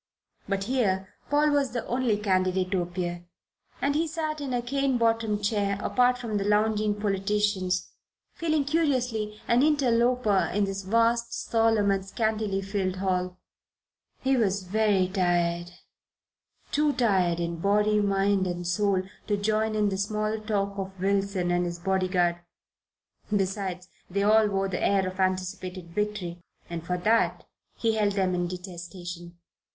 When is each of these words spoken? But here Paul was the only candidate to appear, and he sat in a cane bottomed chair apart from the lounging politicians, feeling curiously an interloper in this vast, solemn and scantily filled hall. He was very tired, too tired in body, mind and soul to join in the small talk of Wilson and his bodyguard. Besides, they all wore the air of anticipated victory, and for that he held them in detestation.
But 0.49 0.63
here 0.63 1.09
Paul 1.29 1.51
was 1.51 1.73
the 1.73 1.85
only 1.85 2.17
candidate 2.17 2.71
to 2.71 2.81
appear, 2.81 3.25
and 3.79 3.93
he 3.93 4.07
sat 4.07 4.41
in 4.41 4.51
a 4.51 4.63
cane 4.63 4.97
bottomed 4.97 5.43
chair 5.43 5.77
apart 5.79 6.17
from 6.17 6.37
the 6.37 6.43
lounging 6.43 6.99
politicians, 6.99 7.91
feeling 8.33 8.65
curiously 8.65 9.39
an 9.47 9.61
interloper 9.61 10.49
in 10.55 10.63
this 10.65 10.81
vast, 10.81 11.31
solemn 11.33 11.91
and 11.91 12.03
scantily 12.03 12.63
filled 12.63 12.95
hall. 12.95 13.37
He 14.23 14.35
was 14.35 14.63
very 14.63 15.07
tired, 15.07 15.69
too 16.71 16.93
tired 16.93 17.39
in 17.39 17.57
body, 17.57 17.99
mind 17.99 18.47
and 18.47 18.65
soul 18.65 19.03
to 19.27 19.37
join 19.37 19.75
in 19.75 19.89
the 19.89 19.99
small 19.99 20.39
talk 20.39 20.79
of 20.79 20.99
Wilson 20.99 21.51
and 21.51 21.63
his 21.63 21.77
bodyguard. 21.77 22.39
Besides, 23.29 23.87
they 24.09 24.23
all 24.23 24.47
wore 24.47 24.67
the 24.67 24.83
air 24.83 25.05
of 25.05 25.19
anticipated 25.19 25.93
victory, 25.93 26.41
and 26.71 26.83
for 26.83 26.97
that 26.97 27.45
he 27.77 27.93
held 27.97 28.13
them 28.13 28.33
in 28.33 28.47
detestation. 28.47 29.37